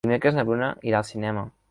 [0.05, 1.45] Dimecres na Bruna irà al cinema.